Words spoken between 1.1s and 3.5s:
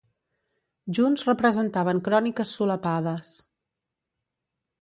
representaven cròniques solapades.